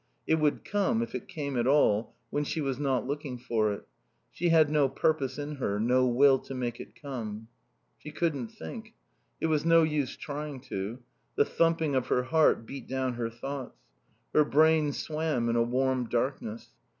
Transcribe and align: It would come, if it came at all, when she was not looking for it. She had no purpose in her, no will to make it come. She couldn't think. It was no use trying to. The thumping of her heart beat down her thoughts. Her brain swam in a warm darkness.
It 0.25 0.39
would 0.39 0.65
come, 0.65 1.03
if 1.03 1.13
it 1.13 1.27
came 1.27 1.55
at 1.55 1.67
all, 1.67 2.15
when 2.31 2.43
she 2.43 2.59
was 2.59 2.79
not 2.79 3.05
looking 3.05 3.37
for 3.37 3.71
it. 3.71 3.87
She 4.31 4.49
had 4.49 4.67
no 4.71 4.89
purpose 4.89 5.37
in 5.37 5.57
her, 5.57 5.79
no 5.79 6.07
will 6.07 6.39
to 6.39 6.55
make 6.55 6.79
it 6.79 6.99
come. 6.99 7.49
She 7.99 8.09
couldn't 8.09 8.47
think. 8.47 8.95
It 9.39 9.45
was 9.45 9.63
no 9.63 9.83
use 9.83 10.17
trying 10.17 10.59
to. 10.61 11.03
The 11.35 11.45
thumping 11.45 11.93
of 11.93 12.07
her 12.07 12.23
heart 12.23 12.65
beat 12.65 12.87
down 12.87 13.13
her 13.13 13.29
thoughts. 13.29 13.77
Her 14.33 14.43
brain 14.43 14.91
swam 14.91 15.47
in 15.49 15.55
a 15.55 15.61
warm 15.61 16.09
darkness. 16.09 16.69